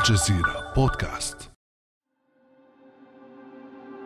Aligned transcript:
الجزيرة 0.00 0.72
بودكاست. 0.76 1.36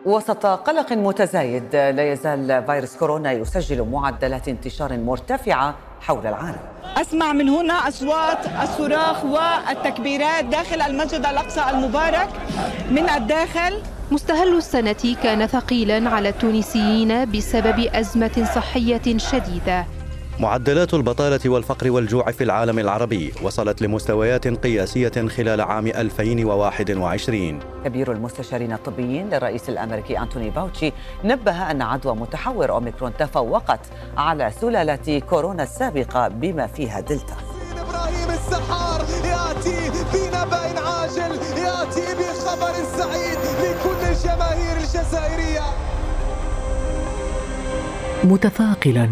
وسط 0.05 0.45
قلق 0.45 0.93
متزايد 0.93 1.75
لا 1.75 2.11
يزال 2.11 2.63
فيروس 2.65 2.97
كورونا 2.97 3.31
يسجل 3.31 3.83
معدلات 3.83 4.47
انتشار 4.47 4.97
مرتفعة 4.97 5.75
حول 6.01 6.27
العالم. 6.27 6.59
أسمع 6.97 7.33
من 7.33 7.49
هنا 7.49 7.73
أصوات 7.73 8.45
الصراخ 8.63 9.25
والتكبيرات 9.25 10.45
داخل 10.45 10.81
المسجد 10.81 11.25
الأقصى 11.25 11.63
المبارك. 11.69 12.29
من 12.91 13.09
الداخل 13.09 13.81
مستهل 14.11 14.57
السنة 14.57 15.15
كان 15.23 15.47
ثقيلا 15.47 16.09
على 16.09 16.29
التونسيين 16.29 17.31
بسبب 17.31 17.79
أزمة 17.79 18.49
صحية 18.55 19.17
شديدة. 19.17 19.85
معدلات 20.39 20.93
البطالة 20.93 21.39
والفقر 21.49 21.91
والجوع 21.91 22.31
في 22.31 22.43
العالم 22.43 22.79
العربي 22.79 23.33
وصلت 23.41 23.81
لمستويات 23.81 24.47
قياسية 24.47 25.27
خلال 25.27 25.61
عام 25.61 25.87
2021 25.87 27.59
كبير 27.85 28.11
المستشارين 28.11 28.73
الطبيين 28.73 29.29
للرئيس 29.29 29.69
الأمريكي 29.69 30.19
أنتوني 30.19 30.51
فاوتشي 30.51 30.91
نبه 31.23 31.71
أن 31.71 31.81
عدوى 31.81 32.15
متحور 32.15 32.71
أوميكرون 32.71 33.17
تفوقت 33.17 33.79
على 34.17 34.51
سلالة 34.61 35.19
كورونا 35.19 35.63
السابقة 35.63 36.27
بما 36.27 36.67
فيها 36.67 36.99
دلتا. 36.99 37.35
إبراهيم 37.77 38.29
السحار 38.29 39.01
يأتي 39.01 39.89
بنبأ 40.13 40.79
عاجل 40.87 41.35
يأتي 41.57 42.15
بخبر 42.15 42.73
سعيد 42.97 43.39
لكل 43.61 44.07
الجماهير 44.11 44.77
الجزائرية. 44.77 45.63
متثاقلا 48.23 49.09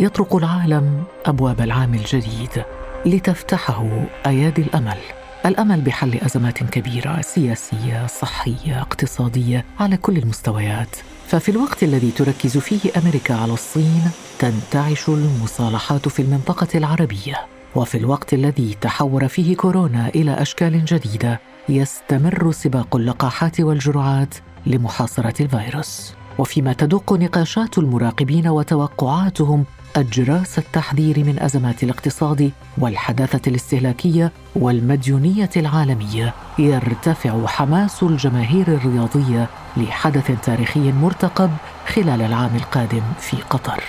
يطرق 0.00 0.36
العالم 0.36 1.04
أبواب 1.26 1.60
العام 1.60 1.94
الجديد 1.94 2.64
لتفتحه 3.06 4.06
أيادي 4.26 4.62
الأمل. 4.62 4.98
الأمل 5.46 5.80
بحل 5.80 6.14
أزمات 6.14 6.58
كبيرة 6.58 7.20
سياسية 7.20 8.06
صحية 8.06 8.80
اقتصادية 8.80 9.64
على 9.80 9.96
كل 9.96 10.16
المستويات. 10.16 10.96
ففي 11.26 11.48
الوقت 11.48 11.82
الذي 11.82 12.10
تركز 12.10 12.58
فيه 12.58 12.90
أمريكا 12.96 13.34
على 13.34 13.52
الصين 13.52 14.02
تنتعش 14.38 15.08
المصالحات 15.08 16.08
في 16.08 16.22
المنطقة 16.22 16.78
العربية. 16.78 17.46
وفي 17.74 17.98
الوقت 17.98 18.34
الذي 18.34 18.76
تحور 18.80 19.28
فيه 19.28 19.56
كورونا 19.56 20.08
إلى 20.08 20.42
أشكال 20.42 20.84
جديدة 20.84 21.40
يستمر 21.68 22.52
سباق 22.52 22.96
اللقاحات 22.96 23.60
والجرعات 23.60 24.34
لمحاصرة 24.66 25.42
الفيروس. 25.42 26.17
وفيما 26.38 26.72
تدق 26.72 27.12
نقاشات 27.12 27.78
المراقبين 27.78 28.48
وتوقعاتهم 28.48 29.64
اجراس 29.96 30.58
التحذير 30.58 31.18
من 31.24 31.42
أزمات 31.42 31.82
الاقتصاد 31.82 32.52
والحداثة 32.78 33.50
الاستهلاكية 33.50 34.32
والمديونية 34.56 35.50
العالمية 35.56 36.34
يرتفع 36.58 37.46
حماس 37.46 38.02
الجماهير 38.02 38.68
الرياضية 38.68 39.48
لحدث 39.76 40.44
تاريخي 40.44 40.92
مرتقب 40.92 41.50
خلال 41.86 42.22
العام 42.22 42.56
القادم 42.56 43.02
في 43.20 43.36
قطر. 43.50 43.82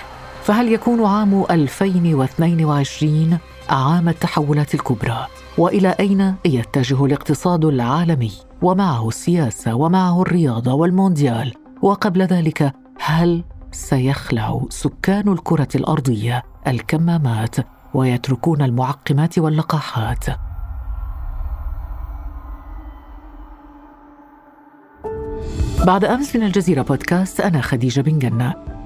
فهل 0.43 0.73
يكون 0.73 1.05
عام 1.05 1.43
2022 1.51 3.37
عام 3.69 4.09
التحولات 4.09 4.73
الكبرى؟ 4.75 5.27
وإلى 5.57 5.95
أين 5.99 6.35
يتجه 6.45 7.05
الاقتصاد 7.05 7.65
العالمي؟ 7.65 8.31
ومعه 8.61 9.07
السياسة 9.07 9.73
ومعه 9.75 10.21
الرياضة 10.21 10.73
والمونديال 10.73 11.53
وقبل 11.81 12.21
ذلك 12.21 12.73
هل 12.99 13.43
سيخلع 13.71 14.65
سكان 14.69 15.27
الكرة 15.27 15.67
الأرضية 15.75 16.43
الكمامات 16.67 17.55
ويتركون 17.93 18.61
المعقمات 18.61 19.39
واللقاحات؟ 19.39 20.25
بعد 25.85 26.05
أمس 26.05 26.35
من 26.35 26.43
الجزيرة 26.43 26.81
بودكاست 26.81 27.41
أنا 27.41 27.61
خديجة 27.61 28.01
بن 28.01 28.19
جنة. 28.19 28.78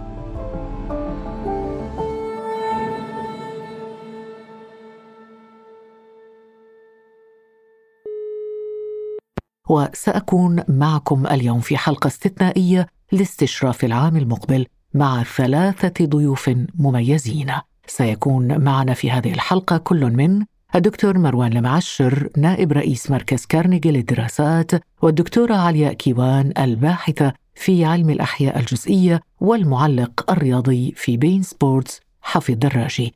وسأكون 9.70 10.64
معكم 10.68 11.28
اليوم 11.28 11.60
في 11.60 11.78
حلقة 11.78 12.08
استثنائية 12.08 12.88
لاستشراف 13.12 13.84
العام 13.86 14.18
المقبل 14.18 14.66
مع 14.94 15.24
ثلاثة 15.24 16.06
ضيوف 16.06 16.52
مميزين. 16.80 17.52
سيكون 17.88 18.64
معنا 18.64 18.94
في 18.94 19.12
هذه 19.12 19.34
الحلقة 19.34 19.78
كل 19.78 20.06
من 20.06 20.46
الدكتور 20.76 21.18
مروان 21.18 21.58
المعشر 21.58 22.30
نائب 22.38 22.72
رئيس 22.72 23.12
مركز 23.12 23.46
كارنيجي 23.46 23.92
للدراسات 23.92 24.72
والدكتورة 25.02 25.56
علياء 25.56 25.94
كيوان 25.94 26.54
الباحثة 26.58 27.34
في 27.56 27.86
علم 27.86 28.10
الأحياء 28.10 28.60
الجزيئية 28.60 29.22
والمعلق 29.40 30.32
الرياضي 30.32 30.94
في 30.96 31.18
beIN 31.18 31.44
Sports 31.44 32.00
حفيظ 32.22 32.58
دراجي 32.58 33.14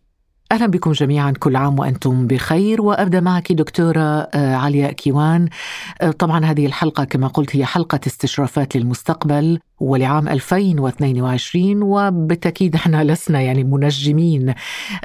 أهلا 0.51 0.65
بكم 0.65 0.91
جميعا 0.91 1.31
كل 1.31 1.55
عام 1.55 1.79
وأنتم 1.79 2.27
بخير 2.27 2.81
وأبدأ 2.81 3.19
معك 3.19 3.51
دكتورة 3.51 4.29
علياء 4.35 4.91
كيوان. 4.91 5.49
طبعا 6.19 6.45
هذه 6.45 6.65
الحلقة 6.65 7.03
كما 7.03 7.27
قلت 7.27 7.55
هي 7.55 7.65
حلقة 7.65 7.99
استشرافات 8.07 8.75
للمستقبل 8.75 9.59
ولعام 9.79 10.27
2022 10.27 11.81
وبالتأكيد 11.83 12.75
إحنا 12.75 13.03
لسنا 13.03 13.41
يعني 13.41 13.63
منجمين. 13.63 14.53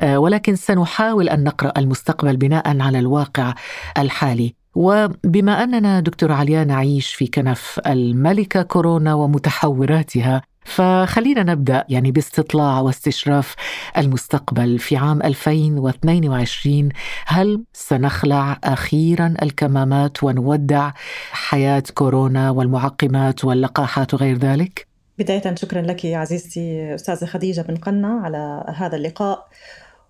ولكن 0.05 0.57
سنحاول 0.57 1.29
أن 1.29 1.45
نقرأ 1.45 1.73
المستقبل 1.77 2.37
بناء 2.37 2.81
على 2.81 2.99
الواقع 2.99 3.55
الحالي. 3.99 4.55
وبما 4.75 5.63
أننا 5.65 6.01
دكتور 6.01 6.33
علياء 6.33 6.65
نعيش 6.65 7.15
في 7.15 7.27
كنف 7.27 7.81
الملكة 7.87 8.63
كورونا 8.63 9.15
ومتحوراتها 9.15 10.43
فخلينا 10.65 11.43
نبدأ 11.43 11.85
يعني 11.89 12.13
باستطلاع 12.13 12.81
واستشراف 12.81 13.55
المستقبل 13.99 14.79
في 14.79 14.97
عام 14.97 15.23
2022 15.23 16.89
هل 17.27 17.65
سنخلع 17.73 18.59
أخيرا 18.65 19.35
الكمامات 19.43 20.25
ونودع 20.25 20.91
حياة 21.33 21.83
كورونا 21.95 22.51
والمعقمات 22.51 23.45
واللقاحات 23.45 24.15
وغير 24.15 24.39
ذلك؟ 24.39 24.93
بداية 25.19 25.55
شكرا 25.55 25.83
لك 25.83 26.07
عزيزتي 26.07 26.95
أستاذة 26.95 27.25
خديجة 27.25 27.61
بن 27.61 27.77
قنا 27.77 28.21
على 28.25 28.65
هذا 28.77 28.97
اللقاء 28.97 29.49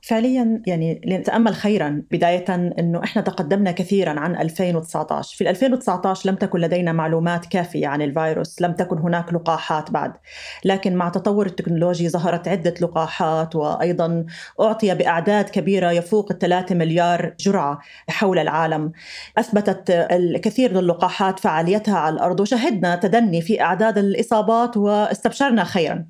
فعليا 0.04 0.62
يعني 0.66 1.00
لنتأمل 1.04 1.54
خيرا 1.54 2.02
بدايه 2.10 2.44
إنه 2.78 3.04
إحنا 3.04 3.22
تقدمنا 3.22 3.70
كثيرا 3.72 4.20
عن 4.20 4.36
2019 4.36 5.36
في 5.36 5.50
2019 5.50 6.30
لم 6.30 6.36
تكن 6.36 6.60
لدينا 6.60 6.92
معلومات 6.92 7.46
كافية 7.46 7.86
عن 7.86 8.02
الفيروس 8.02 8.62
لم 8.62 8.72
تكن 8.72 8.98
هناك 8.98 9.32
لقاحات 9.32 9.90
بعد. 9.90 10.12
لكن 10.64 10.96
مع 10.96 11.08
تطور 11.08 11.46
التكنولوجي 11.46 12.08
ظهرت 12.08 12.48
عدة 12.48 12.74
لقاحات 12.80 13.56
وأيضا 13.56 14.26
أعطي 14.60 14.94
بأعداد 14.94 15.44
كبيرة 15.44 15.90
يفوق 15.90 16.32
الثلاثة 16.32 16.74
مليار 16.74 17.34
جرعة 17.40 17.78
حول 18.08 18.38
العالم. 18.38 18.92
أثبتت 19.38 19.90
الكثير 19.90 20.70
من 20.72 20.78
اللقاحات 20.78 21.40
فعاليتها 21.40 21.98
على 21.98 22.14
الأرض 22.14 22.40
وشهدنا 22.40 22.96
تدني 22.96 23.40
في 23.40 23.60
أعداد 23.60 23.98
الإصابات 23.98 24.76
واستبشرنا 24.76 25.64
خيرا. 25.64 26.04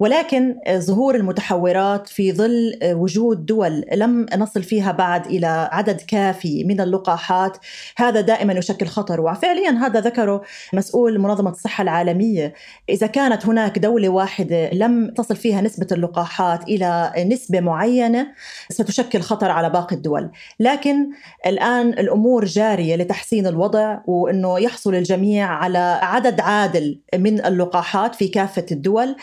ولكن 0.00 0.54
ظهور 0.70 1.14
المتحورات 1.14 2.08
في 2.08 2.32
ظل 2.32 2.78
وجود 2.84 3.27
دول 3.36 3.84
لم 3.94 4.26
نصل 4.36 4.62
فيها 4.62 4.92
بعد 4.92 5.26
إلى 5.26 5.68
عدد 5.72 6.00
كافي 6.00 6.64
من 6.64 6.80
اللقاحات. 6.80 7.58
هذا 7.96 8.20
دائما 8.20 8.52
يشكل 8.52 8.86
خطر 8.86 9.20
وفعليا 9.20 9.70
هذا 9.70 10.00
ذكره 10.00 10.42
مسؤول 10.72 11.18
منظمة 11.18 11.50
الصحة 11.50 11.82
العالمية. 11.82 12.54
إذا 12.88 13.06
كانت 13.06 13.46
هناك 13.46 13.78
دولة 13.78 14.08
واحدة 14.08 14.70
لم 14.70 15.10
تصل 15.10 15.36
فيها 15.36 15.60
نسبة 15.60 15.86
اللقاحات 15.92 16.62
إلى 16.64 17.12
نسبة 17.32 17.60
معينة 17.60 18.26
ستشكل 18.70 19.20
خطر 19.20 19.50
على 19.50 19.70
باقي 19.70 19.96
الدول. 19.96 20.30
لكن 20.60 21.10
الآن 21.46 21.88
الأمور 21.88 22.44
جارية 22.44 22.96
لتحسين 22.96 23.46
الوضع 23.46 23.98
وإنه 24.06 24.58
يحصل 24.58 24.94
الجميع 24.94 25.46
على 25.46 25.98
عدد 26.02 26.40
عادل 26.40 27.00
من 27.14 27.44
اللقاحات 27.44 28.14
في 28.14 28.28
كافة 28.28 28.66
الدول. 28.72 29.16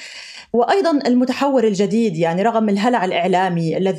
وأيضا 0.54 0.92
المتحور 1.08 1.64
الجديد 1.64 2.18
يعني 2.18 2.42
رغم 2.42 2.70
الهلع 2.70 3.06
الإعلامي 3.06 3.78
الذي 3.78 3.95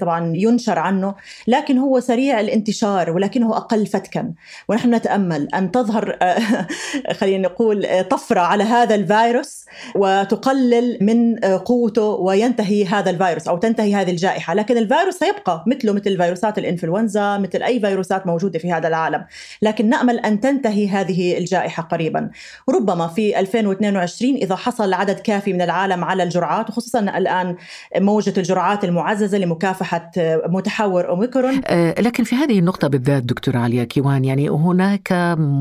طبعا 0.00 0.32
ينشر 0.36 0.78
عنه 0.78 1.14
لكن 1.46 1.78
هو 1.78 2.00
سريع 2.00 2.40
الانتشار 2.40 3.10
ولكنه 3.10 3.56
أقل 3.56 3.86
فتكا. 3.86 4.32
ونحن 4.68 4.94
نتأمل 4.94 5.48
أن 5.54 5.70
تظهر 5.70 6.18
خلينا 7.20 7.48
نقول 7.48 7.86
طفرة 8.10 8.40
على 8.40 8.64
هذا 8.64 8.94
الفيروس 8.94 9.64
وتقلل 9.94 10.98
من 11.00 11.36
قوته 11.44 12.02
وينتهي 12.02 12.84
هذا 12.84 13.10
الفيروس 13.10 13.48
أو 13.48 13.56
تنتهي 13.56 13.94
هذه 13.94 14.10
الجائحة. 14.10 14.54
لكن 14.54 14.76
الفيروس 14.76 15.14
سيبقى 15.14 15.64
مثله 15.66 15.92
مثل 15.92 16.16
فيروسات 16.16 16.58
الإنفلونزا 16.58 17.38
مثل 17.38 17.62
أي 17.62 17.80
فيروسات 17.80 18.26
موجودة 18.26 18.58
في 18.58 18.72
هذا 18.72 18.88
العالم. 18.88 19.24
لكن 19.62 19.88
نأمل 19.88 20.18
أن 20.18 20.40
تنتهي 20.40 20.88
هذه 20.88 21.38
الجائحة 21.38 21.82
قريبا. 21.82 22.30
ربما 22.68 23.06
في 23.06 23.40
2022 23.40 24.34
إذا 24.34 24.56
حصل 24.56 24.92
عدد 24.92 25.18
كافي 25.18 25.52
من 25.52 25.62
العالم 25.62 26.04
على 26.04 26.22
الجرعات 26.22 26.70
وخصوصا 26.70 27.00
الآن 27.00 27.56
موجة 27.96 28.32
الجرعات 28.36 28.84
المعززة 28.84 29.27
معززة 29.28 29.38
لمكافحة 29.38 30.10
متحور 30.46 31.08
أوميكرون. 31.08 31.60
آه، 31.64 32.00
لكن 32.00 32.24
في 32.24 32.36
هذه 32.36 32.58
النقطة 32.58 32.88
بالذات 32.88 33.22
دكتور 33.22 33.56
عليا 33.56 33.84
كيوان 33.84 34.24
يعني 34.24 34.48
هناك 34.48 35.12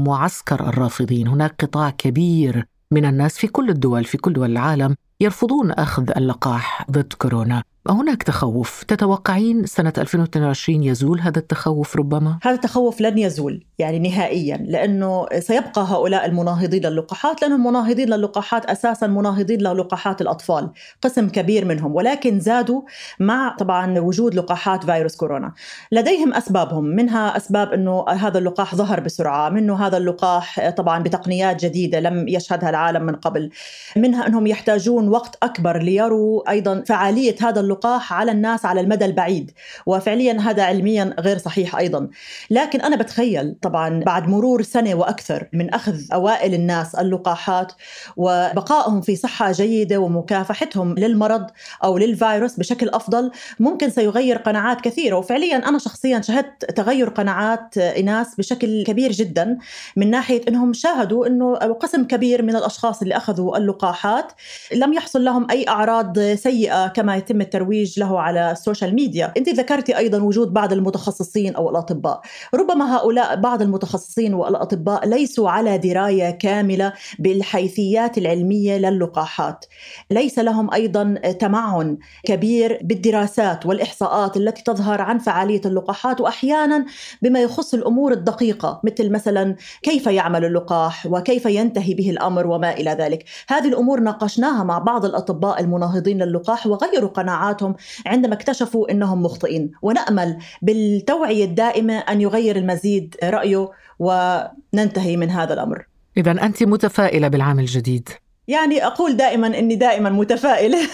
معسكر 0.08 0.70
الرافضين 0.70 1.28
هناك 1.28 1.56
قطاع 1.60 1.90
كبير 1.90 2.66
من 2.92 3.06
الناس 3.06 3.38
في 3.38 3.48
كل 3.48 3.70
الدول 3.70 4.06
في 4.06 4.18
كل 4.18 4.34
دول 4.34 4.52
العالم 4.52 4.96
يرفضون 5.22 5.72
أخذ 5.72 6.12
اللقاح 6.18 6.86
ضد 6.92 7.14
كورونا. 7.18 7.64
هناك 7.90 8.24
تخوف 8.24 8.84
تتوقعين 8.84 9.66
سنة 9.66 9.94
2022 9.98 10.84
يزول 10.84 11.20
هذا 11.20 11.40
التخوف 11.40 11.96
ربما؟ 11.96 12.40
هذا 12.44 12.56
التخوف 12.56 13.02
لن 13.02 13.18
يزول 13.18 13.66
يعني 13.80 14.00
نهائيا 14.00 14.58
لأنه 14.58 15.26
سيبقى 15.40 15.82
هؤلاء 15.90 16.26
المناهضين 16.26 16.86
للقاحات 16.86 17.42
لأنهم 17.42 17.68
مناهضين 17.68 18.10
للقاحات 18.10 18.66
أساسا 18.66 19.08
مناهضين 19.08 19.60
للقاحات 19.60 20.22
الأطفال 20.22 20.70
قسم 21.02 21.30
كبير 21.30 21.66
منهم 21.66 21.96
ولكن 21.96 22.40
زادوا 22.40 22.82
مع 23.20 23.56
طبعا 23.60 24.00
وجود 24.00 24.36
لقاحات 24.36 24.86
فيروس 24.86 25.16
كورونا 25.16 25.54
لديهم 25.92 26.34
أسبابهم 26.34 26.84
منها 26.84 27.38
أسباب 27.38 27.74
أنه 27.74 28.06
هذا 28.10 28.38
اللقاح 28.40 28.76
ظهر 28.76 29.00
بسرعة 29.00 29.50
منه 29.50 29.88
هذا 29.88 29.98
اللقاح 29.98 30.70
طبعا 30.70 31.04
بتقنيات 31.04 31.66
جديدة 31.66 32.00
لم 32.00 32.28
يشهدها 32.28 32.70
العالم 32.70 33.04
من 33.04 33.16
قبل 33.16 33.50
منها 33.96 34.28
أنهم 34.28 34.48
يحتاجون 34.48 35.08
وقت 35.08 35.38
أكبر 35.44 35.78
ليروا 35.78 36.50
أيضا 36.50 36.84
فعالية 36.88 37.36
هذا 37.42 37.60
اللقاح 37.60 37.77
اللقاح 37.78 38.14
على 38.14 38.32
الناس 38.32 38.66
على 38.66 38.82
المدى 38.82 39.06
البعيد 39.06 39.52
وفعليا 39.86 40.40
هذا 40.42 40.64
علميا 40.64 41.16
غير 41.20 41.38
صحيح 41.38 41.76
أيضا. 41.76 42.08
لكن 42.50 42.82
أنا 42.82 42.96
بتخيل 42.96 43.56
طبعا 43.62 44.00
بعد 44.00 44.28
مرور 44.28 44.62
سنة 44.62 44.96
وأكثر 44.96 45.48
من 45.54 45.74
أخذ 45.74 45.96
أوائل 46.14 46.54
الناس 46.54 46.96
اللقاحات 46.96 47.72
وبقائهم 48.18 49.02
في 49.02 49.16
صحة 49.16 49.52
جيدة 49.52 49.98
ومكافحتهم 49.98 50.96
للمرض 50.96 51.48
أو 51.84 51.98
للفيروس 51.98 52.56
بشكل 52.56 52.90
أفضل 52.90 53.32
ممكن 53.60 53.90
سيغير 53.90 54.38
قناعات 54.38 54.82
كثيرة. 54.82 55.16
وفعليا 55.16 55.58
أنا 55.70 55.78
شخصيا 55.78 56.22
شهدت 56.22 56.66
تغير 56.66 57.10
قناعات 57.10 57.78
اناس 57.78 58.36
بشكل 58.36 58.84
كبير 58.84 59.12
جدا 59.12 59.58
من 59.96 60.12
ناحية 60.12 60.42
إنهم 60.48 60.74
شاهدوا 60.74 61.28
إنه 61.28 61.56
قسم 61.56 62.04
كبير 62.04 62.42
من 62.42 62.56
الأشخاص 62.56 63.02
اللي 63.02 63.18
أخذوا 63.18 63.58
اللقاحات 63.58 64.32
لم 64.76 64.94
يحصل 64.94 65.24
لهم 65.26 65.52
أي 65.52 65.68
أعراض 65.68 66.20
سيئة 66.20 66.88
كما 66.88 67.16
يتم 67.16 67.42
الترويج 67.42 67.57
الترويج 67.58 68.00
له 68.00 68.20
على 68.20 68.52
ال 68.52 68.58
social 68.58 68.96
media. 68.96 69.34
انت 69.38 69.50
ذكرتي 69.50 69.98
أيضا 69.98 70.22
وجود 70.22 70.54
بعض 70.54 70.74
المتخصصين 70.74 71.56
أو 71.56 71.70
الأطباء. 71.70 72.22
ربما 72.56 72.98
هؤلاء 72.98 73.36
بعض 73.36 73.62
المتخصصين 73.62 74.34
والأطباء 74.34 75.08
ليسوا 75.08 75.50
على 75.50 75.78
دراية 75.78 76.30
كاملة 76.30 76.94
بالحيثيات 77.20 78.18
العلمية 78.18 78.78
للقاحات. 78.78 79.66
ليس 80.12 80.40
لهم 80.40 80.74
أيضا 80.74 81.14
تمعن 81.40 81.98
كبير 82.26 82.80
بالدراسات 82.84 83.66
والإحصاءات 83.66 84.38
التي 84.38 84.64
تظهر 84.64 85.02
عن 85.02 85.18
فعالية 85.18 85.62
اللقاحات 85.66 86.22
واحيانا 86.22 86.86
بما 87.22 87.40
يخص 87.40 87.74
الأمور 87.74 88.12
الدقيقة 88.12 88.82
مثل 88.84 89.12
مثلا 89.12 89.56
كيف 89.82 90.08
يعمل 90.08 90.46
اللقاح 90.46 91.06
وكيف 91.06 91.46
ينتهي 91.46 91.94
به 91.94 92.10
الأمر 92.10 92.48
وما 92.48 92.74
إلى 92.74 92.92
ذلك. 92.92 93.24
هذه 93.50 93.68
الأمور 93.68 94.00
ناقشناها 94.00 94.64
مع 94.64 94.80
بعض 94.80 95.06
الأطباء 95.06 95.60
المناهضين 95.60 96.24
للقاح 96.24 96.68
وغيروا 96.68 97.10
قناعات 97.10 97.47
حياتهم 97.48 97.76
عندما 98.06 98.34
اكتشفوا 98.34 98.92
إنهم 98.92 99.24
مخطئين 99.24 99.72
ونأمل 99.82 100.38
بالتوعية 100.62 101.46
الدائمة 101.46 101.98
أن 101.98 102.22
يغير 102.22 102.56
المزيد 102.56 103.16
رأيه 103.24 103.70
وننتهي 104.00 105.18
من 105.18 105.30
هذا 105.30 105.54
الأمر. 105.54 105.88
إذا 106.18 106.32
أنت 106.32 106.64
متفائلة 106.64 107.28
بالعام 107.28 107.60
الجديد. 107.60 108.10
يعني 108.48 108.86
أقول 108.86 109.18
دائما 109.18 109.48
إني 109.48 109.76
دائما 109.76 110.10
متفائلة 110.10 110.78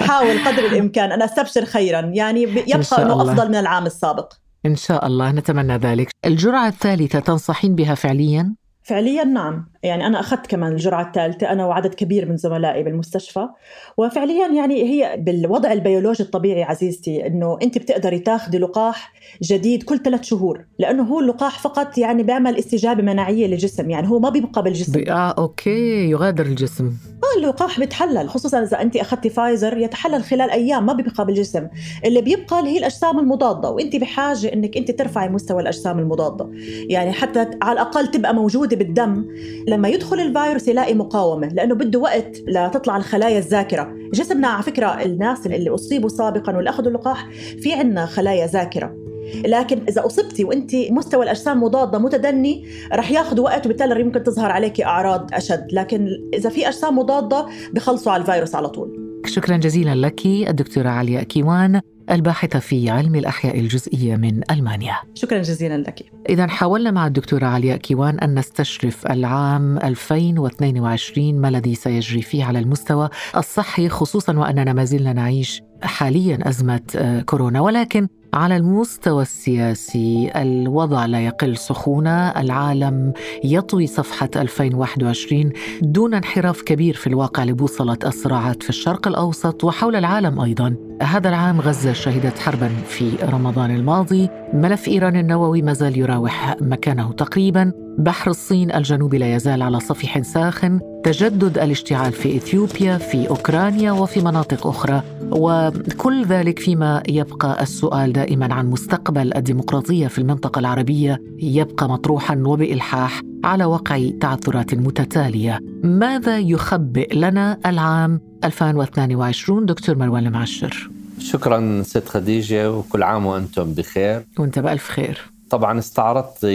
أحاول 0.00 0.44
قدر 0.46 0.66
الإمكان 0.66 1.12
أن 1.12 1.22
أستبشر 1.22 1.64
خيرا 1.64 2.00
يعني 2.00 2.42
يبقى 2.42 3.02
إنه 3.02 3.22
أفضل 3.22 3.48
من 3.48 3.54
العام 3.54 3.86
السابق. 3.86 4.32
إن 4.66 4.76
شاء 4.76 5.06
الله 5.06 5.32
نتمنى 5.32 5.76
ذلك. 5.76 6.10
الجرعة 6.24 6.68
الثالثة 6.68 7.20
تنصحين 7.20 7.74
بها 7.74 7.94
فعليا؟ 7.94 8.54
فعليا 8.88 9.24
نعم. 9.24 9.68
يعني 9.82 10.06
أنا 10.06 10.20
أخذت 10.20 10.46
كمان 10.46 10.72
الجرعة 10.72 11.06
الثالثة. 11.06 11.52
أنا 11.52 11.66
وعدد 11.66 11.94
كبير 11.94 12.28
من 12.28 12.36
زملائي 12.36 12.82
بالمستشفى. 12.82 13.48
وفعليا 13.96 14.46
يعني 14.48 14.82
هي 14.82 15.16
بالوضع 15.18 15.72
البيولوجي 15.72 16.22
الطبيعي 16.22 16.62
عزيزتي 16.62 17.26
أنه 17.26 17.58
أنت 17.62 17.78
بتقدري 17.78 18.18
تاخذي 18.18 18.58
لقاح 18.58 19.12
جديد 19.42 19.82
كل 19.82 19.98
ثلاث 19.98 20.22
شهور 20.22 20.64
لأنه 20.78 21.02
هو 21.02 21.20
اللقاح 21.20 21.58
فقط 21.58 21.98
يعني 21.98 22.22
بيعمل 22.22 22.56
استجابة 22.58 23.02
مناعية 23.02 23.46
للجسم. 23.46 23.90
يعني 23.90 24.08
هو 24.08 24.18
ما 24.18 24.28
بيبقى 24.30 24.62
بالجسم. 24.62 25.04
آه 25.08 25.34
okay. 25.38 26.10
يغادر 26.10 26.46
الجسم. 26.46 26.86
آه 26.86 27.38
اللقاح 27.38 27.80
بيتحلل 27.80 28.28
خصوصا 28.28 28.62
إذا 28.62 28.82
أنت 28.82 28.96
أخذتي 28.96 29.30
فايزر 29.30 29.78
يتحلل 29.78 30.22
خلال 30.22 30.50
أيام 30.50 30.86
ما 30.86 30.92
بيبقى 30.92 31.26
بالجسم. 31.26 31.66
اللي 32.04 32.22
بيبقى 32.22 32.60
اللي 32.60 32.70
هي 32.70 32.78
الأجسام 32.78 33.18
المضادة 33.18 33.70
وأنت 33.70 33.96
بحاجة 33.96 34.52
أنك 34.52 34.76
أنت 34.76 34.90
ترفعي 34.90 35.28
مستوى 35.28 35.62
الأجسام 35.62 35.98
المضادة. 35.98 36.50
يعني 36.88 37.12
حتى 37.12 37.46
على 37.62 37.72
الأقل 37.72 38.06
تبقى 38.06 38.34
موجودة 38.34 38.76
بالدم 38.78 39.26
لما 39.68 39.88
يدخل 39.88 40.20
الفيروس 40.20 40.68
يلاقي 40.68 40.94
مقاومة 40.94 41.48
لأنه 41.48 41.74
بده 41.74 41.98
وقت 41.98 42.38
لتطلع 42.48 42.96
الخلايا 42.96 43.38
الذاكره 43.38 43.94
جسمنا 44.14 44.48
على 44.48 44.62
فكرة 44.62 44.86
الناس 44.86 45.46
اللي 45.46 45.70
أصيبوا 45.70 46.08
سابقا 46.08 46.56
واللي 46.56 46.70
اخذوا 46.70 46.88
اللقاح 46.88 47.28
في 47.60 47.72
عندنا 47.72 48.06
خلايا 48.06 48.46
ذاكره 48.46 49.08
لكن 49.34 49.80
إذا 49.88 50.06
أصبتي 50.06 50.44
وأنت 50.44 50.74
مستوى 50.90 51.24
الأجسام 51.24 51.62
مضاده 51.62 51.98
متدني 51.98 52.66
رح 52.92 53.10
ياخذ 53.10 53.40
وقت 53.40 53.66
وبالتالي 53.66 54.00
يمكن 54.00 54.22
تظهر 54.22 54.50
عليك 54.50 54.80
أعراض 54.80 55.30
أشد. 55.32 55.66
لكن 55.72 56.08
إذا 56.34 56.50
في 56.50 56.68
أجسام 56.68 56.98
مضادة 56.98 57.46
بخلصوا 57.72 58.12
على 58.12 58.20
الفيروس 58.20 58.54
على 58.54 58.68
طول. 58.68 59.20
شكرا 59.26 59.56
جزيلا 59.56 59.94
لك 59.94 60.26
الدكتورة 60.26 60.88
علياء 60.88 61.22
كيوان 61.22 61.80
الباحثة 62.10 62.58
في 62.58 62.90
علم 62.90 63.14
الأحياء 63.14 63.60
الجزئية 63.60 64.16
من 64.16 64.40
ألمانيا. 64.50 64.96
شكرا 65.14 65.38
جزيلا 65.38 65.78
لك. 65.78 66.12
إذا 66.28 66.46
حاولنا 66.46 66.90
مع 66.90 67.06
الدكتورة 67.06 67.46
علياء 67.46 67.76
كيوان 67.76 68.18
أن 68.18 68.38
نستشرف 68.38 69.06
العام 69.06 69.78
2022 69.78 71.40
ما 71.40 71.48
الذي 71.48 71.74
سيجري 71.74 72.22
فيه 72.22 72.44
على 72.44 72.58
المستوى 72.58 73.08
الصحي 73.36 73.88
خصوصا 73.88 74.38
وأننا 74.38 74.72
ما 74.72 74.84
زلنا 74.84 75.12
نعيش 75.12 75.62
حاليا 75.82 76.48
أزمة 76.48 76.80
آه، 76.96 77.20
كورونا 77.20 77.60
ولكن 77.60 78.08
على 78.34 78.56
المستوى 78.56 79.22
السياسي 79.22 80.30
الوضع 80.36 81.06
لا 81.06 81.20
يقل 81.26 81.56
سخونة 81.56 82.28
العالم 82.28 83.12
يطوي 83.44 83.86
صفحة 83.86 84.30
2021 84.36 85.52
دون 85.82 86.14
انحراف 86.14 86.62
كبير 86.62 86.94
في 86.94 87.06
الواقع 87.06 87.44
لبوصلة 87.44 87.98
الصراعات 88.06 88.62
في 88.62 88.68
الشرق 88.68 89.08
الأوسط 89.08 89.64
وحول 89.64 89.96
العالم 89.96 90.40
أيضا. 90.40 90.76
هذا 91.02 91.28
العام 91.28 91.60
غزة 91.60 91.92
شهدت 91.92 92.38
حربا 92.38 92.68
في 92.68 93.10
رمضان 93.22 93.70
الماضي. 93.76 94.28
ملف 94.52 94.88
إيران 94.88 95.16
النووي 95.16 95.62
ما 95.62 95.72
زال 95.72 95.98
يراوح 95.98 96.56
مكانه 96.60 97.12
تقريبا. 97.12 97.72
بحر 97.98 98.30
الصين 98.30 98.72
الجنوبي 98.72 99.18
لا 99.18 99.34
يزال 99.34 99.62
على 99.62 99.80
صفيح 99.80 100.22
ساخن. 100.22 100.80
تجدد 101.04 101.58
الاشتعال 101.58 102.12
في 102.12 102.36
إثيوبيا 102.36 102.98
في 102.98 103.28
أوكرانيا 103.28 103.92
وفي 103.92 104.20
مناطق 104.20 104.66
أخرى. 104.66 105.02
وكل 105.30 106.24
ذلك 106.24 106.58
فيما 106.58 107.02
يبقى 107.08 107.62
السؤال 107.62 108.12
دائما 108.12 108.54
عن 108.54 108.66
مستقبل 108.70 109.36
الديمقراطية 109.36 110.06
في 110.06 110.18
المنطقة 110.18 110.58
العربية 110.58 111.22
يبقى 111.38 111.88
مطروحا 111.88 112.42
وبإلحاح 112.46 113.20
على 113.44 113.64
وقع 113.64 114.10
تعثرات 114.20 114.74
متتالية. 114.74 115.60
ماذا 115.82 116.38
يخبئ 116.38 117.14
لنا 117.14 117.58
العام 117.66 118.20
2022 118.44 119.66
دكتور 119.66 119.98
مروان 119.98 120.26
المعشر. 120.26 120.90
شكرا 121.18 121.82
ست 121.82 122.08
خديجة 122.08 122.72
وكل 122.72 123.02
عام 123.02 123.26
وأنتم 123.26 123.74
بخير. 123.74 124.26
وأنت 124.38 124.58
بألف 124.58 124.88
خير. 124.88 125.20
طبعا 125.50 125.78
استعرضت 125.78 126.46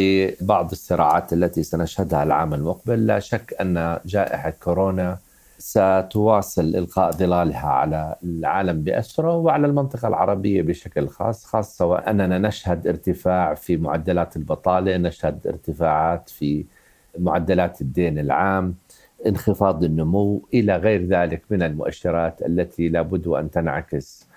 بعض 0.42 0.72
الصراعات 0.72 1.34
التي 1.34 1.64
سنشهدها 1.64 2.24
العام 2.24 2.54
المقبل. 2.54 3.06
لا 3.06 3.20
شك 3.20 3.56
أن 3.62 3.98
جائحة 4.06 4.54
كورونا 4.64 5.18
ستواصل 5.64 6.76
إلقاء 6.76 7.12
ظلالها 7.12 7.68
على 7.68 8.16
العالم 8.24 8.82
بأسرة 8.82 9.38
وعلى 9.38 9.68
المنطقة 9.68 10.08
العربية 10.08 10.62
بشكل 10.62 11.08
خاص 11.08 11.46
خاصة 11.46 11.86
وأننا 11.86 12.38
نشهد 12.38 12.88
ارتفاع 12.88 13.54
في 13.54 13.78
معدلات 13.78 14.36
البطالة 14.38 14.98
نشهد 14.98 15.48
ارتفاعات 15.48 16.30
في 16.30 16.66
معدلات 17.20 17.82
الدين 17.82 18.20
العام 18.20 18.76
انخفاض 19.28 19.84
النمو 19.84 20.48
إلى 20.54 20.78
غير 20.78 21.06
ذلك 21.06 21.42
من 21.50 21.64
المؤشرات 21.64 22.42
التي 22.42 22.90
لابد 22.90 23.28
أن 23.28 23.52
تنعكس 23.52 24.28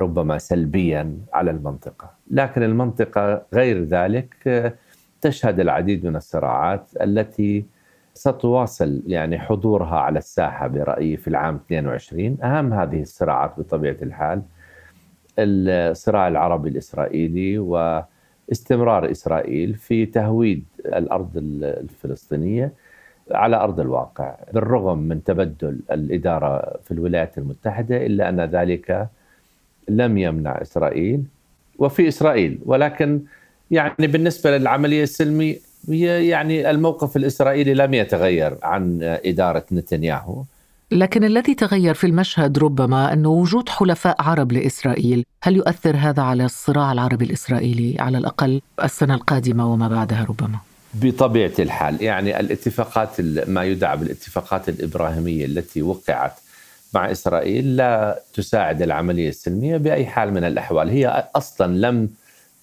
ربما 0.00 0.38
سلبيا 0.38 1.18
على 1.32 1.50
المنطقة، 1.50 2.10
لكن 2.30 2.62
المنطقة 2.62 3.42
غير 3.52 3.84
ذلك 3.84 4.34
تشهد 5.20 5.60
العديد 5.60 6.06
من 6.06 6.16
الصراعات 6.16 6.90
التي 7.00 7.73
ستواصل 8.14 9.02
يعني 9.06 9.38
حضورها 9.38 9.96
على 9.96 10.18
الساحة 10.18 10.66
برأيي 10.66 11.16
في 11.16 11.28
العام 11.28 11.60
22 11.66 12.36
أهم 12.42 12.72
هذه 12.72 13.02
الصراعات 13.02 13.52
بطبيعة 13.58 13.96
الحال 14.02 14.42
الصراع 15.38 16.28
العربي 16.28 16.68
الإسرائيلي 16.68 17.58
واستمرار 17.58 19.10
إسرائيل 19.10 19.74
في 19.74 20.06
تهويد 20.06 20.64
الأرض 20.86 21.30
الفلسطينية 21.62 22.72
على 23.30 23.56
أرض 23.56 23.80
الواقع 23.80 24.34
بالرغم 24.52 24.98
من 24.98 25.24
تبدل 25.24 25.80
الإدارة 25.90 26.78
في 26.84 26.90
الولايات 26.90 27.38
المتحدة 27.38 28.06
إلا 28.06 28.28
أن 28.28 28.40
ذلك 28.40 29.08
لم 29.88 30.18
يمنع 30.18 30.62
إسرائيل 30.62 31.24
وفي 31.78 32.08
إسرائيل. 32.08 32.58
ولكن 32.66 33.20
يعني 33.70 34.06
بالنسبة 34.06 34.58
للعملية 34.58 35.02
السلميه 35.02 35.56
يعني 35.88 36.70
الموقف 36.70 37.16
الإسرائيلي 37.16 37.74
لم 37.74 37.94
يتغير 37.94 38.56
عن 38.62 38.98
إدارة 39.02 39.64
نتنياهو 39.72 40.44
لكن 40.90 41.24
الذي 41.24 41.54
تغير 41.54 41.94
في 41.94 42.06
المشهد 42.06 42.58
ربما 42.58 43.12
أنه 43.12 43.28
وجود 43.28 43.68
حلفاء 43.68 44.22
عرب 44.22 44.52
لإسرائيل 44.52 45.24
هل 45.42 45.56
يؤثر 45.56 45.96
هذا 45.96 46.22
على 46.22 46.44
الصراع 46.44 46.92
العربي 46.92 47.24
الإسرائيلي 47.24 47.96
على 47.98 48.18
الأقل 48.18 48.60
السنة 48.84 49.14
القادمة 49.14 49.72
وما 49.72 49.88
بعدها 49.88 50.26
ربما؟ 50.28 50.58
بطبيعة 50.94 51.52
الحال 51.58 52.02
يعني 52.02 52.40
الاتفاقات 52.40 53.20
ما 53.48 53.64
يدعى 53.64 53.96
بالاتفاقات 53.96 54.68
الإبراهيمية 54.68 55.44
التي 55.44 55.82
وقعت 55.82 56.32
مع 56.94 57.10
إسرائيل 57.10 57.76
لا 57.76 58.20
تساعد 58.34 58.82
العملية 58.82 59.28
السلمية 59.28 59.76
بأي 59.76 60.06
حال 60.06 60.34
من 60.34 60.44
الأحوال 60.44 60.88
هي 60.88 61.28
أصلا 61.36 61.88
لم 61.88 62.08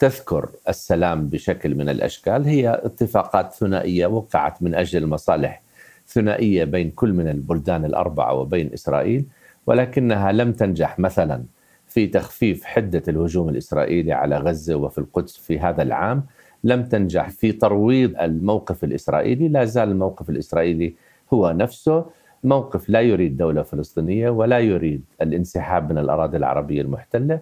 تذكر 0.02 0.50
السلام 0.70 1.28
بشكل 1.28 1.76
من 1.76 1.90
الأشكال 1.90 2.46
هي 2.46 2.82
اتفاقات 2.84 3.54
ثنائية 3.54 4.08
وقعت 4.08 4.64
من 4.64 4.76
أجل 4.76 5.04
المصالح 5.04 5.62
ثنائية 6.08 6.64
بين 6.64 6.92
كل 6.92 7.14
من 7.14 7.28
البلدان 7.28 7.86
الأربعة 7.86 8.34
وبين 8.34 8.74
إسرائيل 8.74 9.26
ولكنها 9.68 10.32
لم 10.32 10.52
تنجح 10.54 11.00
مثلا 11.00 11.44
في 11.88 12.08
تخفيف 12.08 12.64
حدة 12.64 13.04
الهجوم 13.08 13.50
الإسرائيلي 13.50 14.14
على 14.14 14.38
غزة 14.38 14.76
وفي 14.76 14.98
القدس 14.98 15.38
في 15.38 15.60
هذا 15.60 15.82
العام 15.82 16.24
لم 16.64 16.84
تنجح 16.84 17.30
في 17.30 17.52
ترويض 17.52 18.20
الموقف 18.22 18.84
الإسرائيلي. 18.84 19.48
لا 19.48 19.66
زال 19.66 19.90
الموقف 19.90 20.30
الإسرائيلي 20.30 20.94
هو 21.34 21.52
نفسه 21.52 22.06
موقف 22.44 22.90
لا 22.90 23.02
يريد 23.02 23.38
دولة 23.38 23.62
فلسطينية 23.62 24.30
ولا 24.30 24.60
يريد 24.60 25.04
الانسحاب 25.22 25.92
من 25.92 25.98
الأراضي 25.98 26.38
العربية 26.38 26.82
المحتلة. 26.82 27.40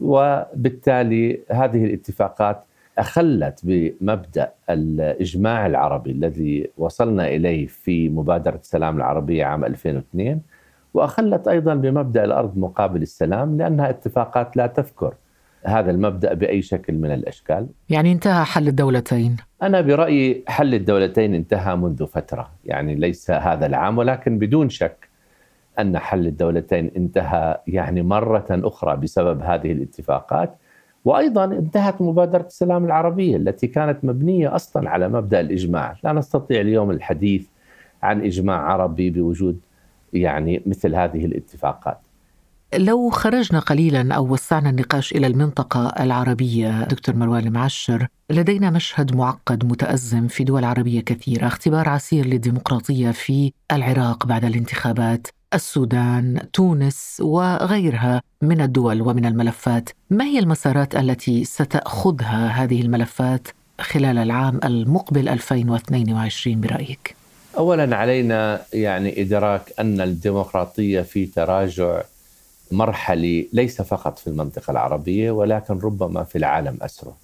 وبالتالي 0.00 1.40
هذه 1.50 1.84
الاتفاقات 1.84 2.64
أخلت 2.98 3.60
بمبدأ 3.62 4.52
الإجماع 4.70 5.66
العربي 5.66 6.10
الذي 6.10 6.70
وصلنا 6.78 7.28
إليه 7.28 7.66
في 7.66 8.08
مبادرة 8.08 8.56
السلام 8.56 8.96
العربية 8.96 9.44
عام 9.44 9.64
2002 9.64 10.40
وأخلت 10.94 11.48
أيضا 11.48 11.74
بمبدأ 11.74 12.24
الأرض 12.24 12.58
مقابل 12.58 13.02
السلام 13.02 13.58
لأنها 13.58 13.90
اتفاقات 13.90 14.56
لا 14.56 14.66
تذكر 14.66 15.14
هذا 15.64 15.90
المبدأ 15.90 16.34
بأي 16.34 16.62
شكل 16.62 16.94
من 16.94 17.12
الأشكال. 17.12 17.66
يعني 17.88 18.12
انتهى 18.12 18.44
حل 18.44 18.68
الدولتين. 18.68 19.36
أنا 19.62 19.80
برأيي 19.80 20.44
حل 20.48 20.74
الدولتين 20.74 21.34
انتهى 21.34 21.76
منذ 21.76 22.06
فترة، 22.06 22.50
يعني 22.64 22.94
ليس 22.94 23.30
هذا 23.30 23.66
العام 23.66 23.98
ولكن 23.98 24.38
بدون 24.38 24.68
شك 24.68 25.07
أن 25.78 25.98
حل 25.98 26.26
الدولتين 26.26 26.90
انتهى 26.96 27.60
يعني 27.66 28.02
مرة 28.02 28.46
أخرى 28.50 28.96
بسبب 28.96 29.42
هذه 29.42 29.72
الاتفاقات. 29.72 30.54
وأيضا 31.04 31.44
انتهت 31.44 32.02
مبادرة 32.02 32.46
السلام 32.46 32.84
العربية 32.84 33.36
التي 33.36 33.66
كانت 33.66 34.04
مبنية 34.04 34.54
أصلا 34.54 34.90
على 34.90 35.08
مبدأ 35.08 35.40
الإجماع، 35.40 35.96
لا 36.04 36.12
نستطيع 36.12 36.60
اليوم 36.60 36.90
الحديث 36.90 37.46
عن 38.02 38.20
إجماع 38.24 38.72
عربي 38.72 39.10
بوجود 39.10 39.60
يعني 40.12 40.62
مثل 40.66 40.94
هذه 40.94 41.24
الاتفاقات. 41.24 41.98
لو 42.74 43.10
خرجنا 43.10 43.58
قليلا 43.58 44.14
أو 44.14 44.32
وسعنا 44.32 44.70
النقاش 44.70 45.12
إلى 45.12 45.26
المنطقة 45.26 45.88
العربية 46.00 46.84
دكتور 46.84 47.16
مروان 47.16 47.46
المعشر 47.46 48.06
لدينا 48.30 48.70
مشهد 48.70 49.16
معقد 49.16 49.64
متأزم 49.64 50.26
في 50.26 50.44
دول 50.44 50.64
عربية 50.64 51.00
كثيرة 51.00 51.46
اختبار 51.46 51.88
عسير 51.88 52.26
للديمقراطية 52.26 53.10
في 53.10 53.52
العراق 53.72 54.26
بعد 54.26 54.44
الانتخابات 54.44 55.26
السودان، 55.54 56.40
تونس 56.52 57.16
وغيرها 57.20 58.22
من 58.42 58.60
الدول 58.60 59.02
ومن 59.02 59.26
الملفات، 59.26 59.88
ما 60.10 60.24
هي 60.24 60.38
المسارات 60.38 60.96
التي 60.96 61.44
ستأخذها 61.44 62.48
هذه 62.48 62.80
الملفات 62.82 63.48
خلال 63.80 64.18
العام 64.18 64.60
المقبل 64.64 65.28
2022 65.28 66.60
برأيك؟ 66.60 67.16
اولا 67.58 67.96
علينا 67.96 68.60
يعني 68.72 69.22
إدراك 69.22 69.72
أن 69.80 70.00
الديمقراطية 70.00 71.00
في 71.00 71.26
تراجع 71.26 72.02
مرحلي 72.72 73.48
ليس 73.52 73.82
فقط 73.82 74.18
في 74.18 74.26
المنطقة 74.26 74.70
العربية 74.70 75.30
ولكن 75.30 75.78
ربما 75.78 76.24
في 76.24 76.38
العالم 76.38 76.78
أسره. 76.82 77.16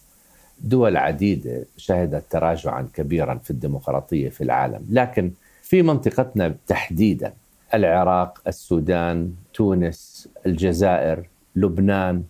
دول 0.60 0.96
عديدة 0.96 1.64
شهدت 1.76 2.24
تراجعا 2.30 2.88
كبيرا 2.94 3.40
في 3.44 3.50
الديمقراطية 3.50 4.28
في 4.28 4.44
العالم، 4.44 4.86
لكن 4.90 5.30
في 5.62 5.82
منطقتنا 5.82 6.54
تحديدا 6.66 7.32
العراق، 7.74 8.42
السودان، 8.46 9.32
تونس، 9.54 10.28
الجزائر، 10.46 11.28
لبنان 11.56 12.22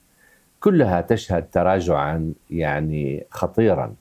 كلها 0.61 1.01
تشهد 1.01 1.51
تراجعا 1.53 2.33
يعني 2.51 3.27
خطيرا 3.31 3.95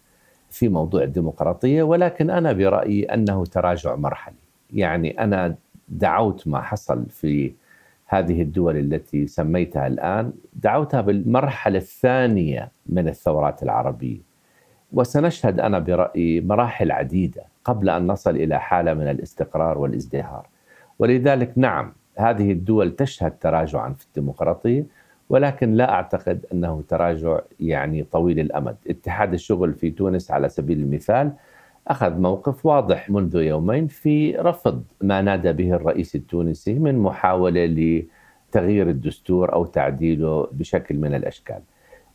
في 0.50 0.70
موضوع 0.70 1.04
الديمقراطية 1.04 1.84
ولكن 1.84 2.30
أنا 2.30 2.54
برأيي 2.54 3.06
أنه 3.06 3.46
تراجع 3.46 3.96
مرحلي. 3.96 4.36
يعني 4.74 5.24
أنا 5.24 5.56
دعوت 5.90 6.48
ما 6.48 6.62
حصل 6.62 7.06
في 7.10 7.54
هذه 8.06 8.42
الدول 8.42 8.78
التي 8.78 9.28
سميتها 9.28 9.88
الآن 9.88 10.34
دعوتها 10.54 11.02
بالمرحلة 11.02 11.78
الثانية 11.78 12.72
من 12.86 13.08
الثورات 13.08 13.64
العربية. 13.64 14.20
وسنشهد 14.94 15.60
أنا 15.60 15.80
برأيي 15.80 16.42
مراحل 16.42 16.92
عديدة 16.92 17.44
قبل 17.66 17.90
أن 17.90 18.08
نصل 18.08 18.36
إلى 18.36 18.60
حالة 18.60 18.94
من 18.94 19.08
الاستقرار 19.08 19.78
والازدهار. 19.78 20.48
ولذلك 21.00 21.52
نعم 21.56 21.94
هذه 22.18 22.52
الدول 22.52 22.96
تشهد 22.96 23.32
تراجعا 23.42 23.94
في 23.94 24.06
الديمقراطية 24.06 24.86
ولكن 25.30 25.74
لا 25.74 25.92
أعتقد 25.94 26.46
أنه 26.54 26.84
تراجع 26.90 27.40
يعني 27.60 28.04
طويل 28.04 28.40
الأمد، 28.40 28.76
اتحاد 28.88 29.34
الشغل 29.34 29.74
في 29.74 29.92
تونس 29.92 30.32
على 30.32 30.50
سبيل 30.50 30.80
المثال 30.80 31.32
أخذ 31.88 32.20
موقف 32.20 32.66
واضح 32.66 33.10
منذ 33.10 33.36
يومين 33.36 33.88
في 33.88 34.36
رفض 34.36 34.84
ما 35.02 35.22
نادى 35.22 35.54
به 35.54 35.74
الرئيس 35.74 36.16
التونسي 36.16 36.74
من 36.74 37.00
محاولة 37.00 37.66
لتغيير 37.66 38.90
الدستور 38.90 39.54
أو 39.54 39.66
تعديله 39.66 40.48
بشكل 40.52 40.98
من 40.98 41.16
الأشكال. 41.16 41.60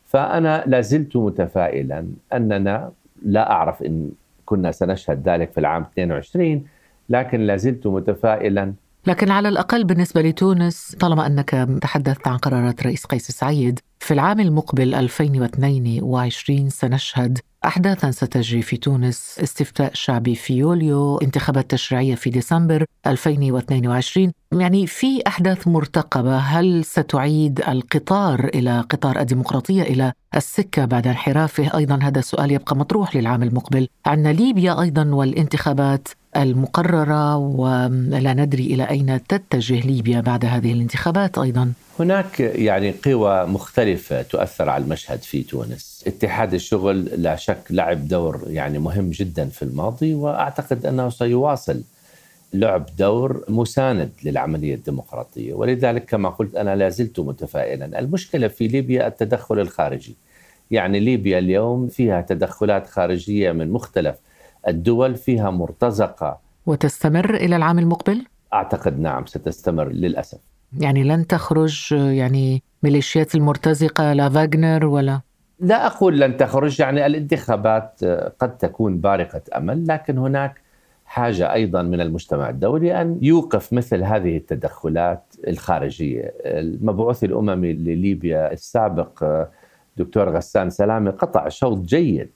فأنا 0.04 0.64
لا 0.66 0.80
زلت 0.80 1.16
متفائلا 1.16 2.06
أننا 2.32 2.92
لا 3.22 3.50
أعرف 3.50 3.82
إن 3.82 4.10
كنا 4.44 4.72
سنشهد 4.72 5.28
ذلك 5.28 5.52
في 5.52 5.58
العام 5.60 5.82
22 5.82 6.64
لكن 7.08 7.40
لا 7.40 7.56
زلت 7.56 7.86
متفائلا. 7.86 8.74
لكن 9.06 9.30
على 9.30 9.48
الأقل 9.48 9.84
بالنسبة 9.84 10.22
لتونس 10.22 10.96
طالما 11.00 11.26
أنك 11.26 11.68
تحدثت 11.82 12.28
عن 12.28 12.36
قرارات 12.36 12.82
رئيس 12.82 13.06
قيس 13.06 13.30
سعيد 13.30 13.80
في 14.00 14.14
العام 14.14 14.40
المقبل 14.40 14.94
2022 14.94 16.70
سنشهد 16.70 17.38
أحداثا 17.64 18.10
ستجري 18.10 18.62
في 18.62 18.76
تونس 18.76 19.38
استفتاء 19.42 19.90
شعبي 19.94 20.34
في 20.34 20.54
يوليو 20.54 21.18
انتخابات 21.18 21.70
تشريعية 21.70 22.14
في 22.14 22.30
ديسمبر 22.30 22.84
2022 23.06 24.32
يعني 24.52 24.86
في 24.86 25.22
أحداث 25.26 25.68
مرتقبة 25.68 26.36
هل 26.36 26.84
ستعيد 26.84 27.60
القطار 27.68 28.44
إلى 28.54 28.80
قطار 28.80 29.20
الديمقراطية 29.20 29.82
إلى 29.82 30.12
السكة 30.36 30.84
بعد 30.84 31.06
انحرافه؟ 31.06 31.78
أيضا 31.78 31.98
هذا 32.02 32.18
السؤال 32.18 32.52
يبقى 32.52 32.76
مطروح 32.76 33.16
للعام 33.16 33.42
المقبل. 33.42 33.88
عندنا 34.06 34.32
ليبيا 34.32 34.80
أيضا 34.82 35.04
والانتخابات 35.14 36.08
المقررة 36.36 37.36
ولا 37.36 38.34
ندري 38.34 38.66
إلى 38.66 38.90
أين 38.90 39.20
تتجه 39.26 39.80
ليبيا 39.86 40.20
بعد 40.20 40.44
هذه 40.44 40.72
الانتخابات 40.72 41.38
أيضا. 41.38 41.72
هناك 42.00 42.40
يعني 42.40 42.94
قوى 43.04 43.46
مختلفة 43.46 44.22
تؤثر 44.22 44.68
على 44.68 44.84
المشهد 44.84 45.22
في 45.22 45.42
تونس. 45.42 46.04
اتحاد 46.06 46.54
الشغل 46.54 47.04
لا 47.04 47.36
شك 47.36 47.58
لعب 47.70 48.08
دور 48.08 48.44
يعني 48.46 48.78
مهم 48.78 49.10
جدا 49.10 49.48
في 49.48 49.62
الماضي 49.62 50.14
وأعتقد 50.14 50.86
أنه 50.86 51.08
سيواصل 51.08 51.82
لعب 52.54 52.86
دور 52.98 53.44
مساند 53.48 54.10
للعملية 54.24 54.74
الديمقراطية. 54.74 55.54
ولذلك 55.54 56.04
كما 56.04 56.28
قلت 56.28 56.54
أنا 56.54 56.76
لا 56.76 56.88
زلت 56.88 57.20
متفائلا. 57.20 57.98
المشكلة 57.98 58.48
في 58.48 58.68
ليبيا 58.68 59.06
التدخل 59.06 59.60
الخارجي. 59.60 60.16
يعني 60.70 61.00
ليبيا 61.00 61.38
اليوم 61.38 61.88
فيها 61.88 62.20
تدخلات 62.20 62.86
خارجية 62.86 63.52
من 63.52 63.70
مختلف 63.70 64.16
الدول 64.68 65.16
فيها 65.16 65.50
مرتزقة. 65.50 66.38
وتستمر 66.66 67.34
إلى 67.34 67.56
العام 67.56 67.78
المقبل؟ 67.78 68.24
أعتقد 68.52 69.00
نعم 69.00 69.26
ستستمر 69.26 69.88
للأسف. 69.88 70.38
يعني 70.78 71.04
لن 71.04 71.26
تخرج 71.26 71.92
يعني 71.92 72.62
ميليشيات 72.82 73.34
المرتزقة 73.34 74.12
لا 74.12 74.28
فاغنر 74.28 74.86
ولا؟ 74.86 75.20
لا 75.60 75.86
أقول 75.86 76.20
لن 76.20 76.36
تخرج 76.36 76.80
يعني 76.80 77.06
الانتخابات 77.06 78.04
قد 78.38 78.58
تكون 78.58 78.98
بارقة 78.98 79.40
أمل 79.56 79.86
لكن 79.86 80.18
هناك 80.18 80.60
حاجة 81.04 81.52
أيضا 81.52 81.82
من 81.82 82.00
المجتمع 82.00 82.48
الدولي 82.48 83.00
أن 83.00 83.18
يوقف 83.22 83.72
مثل 83.72 84.02
هذه 84.02 84.36
التدخلات 84.36 85.34
الخارجية. 85.48 86.34
المبعوث 86.44 87.24
الأممي 87.24 87.72
لليبيا 87.72 88.52
السابق 88.52 89.46
دكتور 89.96 90.36
غسان 90.36 90.70
سلامة 90.70 91.10
قطع 91.10 91.48
شوط 91.48 91.78
جيد 91.78 92.30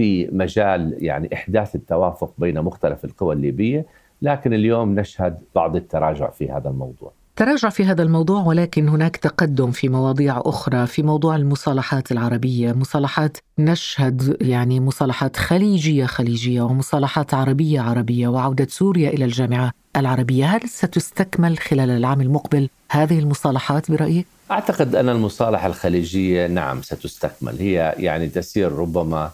في 0.00 0.28
مجال 0.32 0.96
يعني 0.98 1.30
إحداث 1.34 1.74
التوافق 1.74 2.32
بين 2.38 2.60
مختلف 2.60 3.04
القوى 3.04 3.34
الليبية، 3.34 3.86
لكن 4.22 4.54
اليوم 4.54 5.00
نشهد 5.00 5.38
بعض 5.54 5.76
التراجع 5.76 6.30
في 6.30 6.50
هذا 6.50 6.68
الموضوع. 6.68 7.12
تراجع 7.36 7.68
في 7.68 7.84
هذا 7.84 8.02
الموضوع 8.02 8.42
ولكن 8.42 8.88
هناك 8.88 9.16
تقدم 9.16 9.70
في 9.70 9.88
مواضيع 9.88 10.42
أخرى 10.44 10.86
في 10.86 11.02
موضوع 11.02 11.36
المصالحات 11.36 12.12
العربية، 12.12 12.72
مصالحات 12.72 13.36
نشهد 13.58 14.36
يعني 14.40 14.80
مصالحات 14.80 15.36
خليجية 15.36 16.06
خليجية 16.06 16.62
ومصالحات 16.62 17.34
عربية 17.34 17.80
عربية 17.80 18.28
وعودة 18.28 18.66
سوريا 18.70 19.10
إلى 19.10 19.24
الجامعة 19.24 19.72
العربية، 19.96 20.44
هل 20.44 20.68
ستستكمل 20.68 21.58
خلال 21.58 21.90
العام 21.90 22.20
المقبل 22.20 22.68
هذه 22.90 23.18
المصالحات 23.18 23.90
برأيك؟ 23.90 24.26
أعتقد 24.50 24.94
أن 24.94 25.08
المصالحة 25.08 25.66
الخليجية 25.66 26.46
نعم 26.46 26.82
ستستكمل، 26.82 27.58
هي 27.58 27.94
يعني 27.98 28.28
تسير 28.28 28.72
ربما 28.72 29.30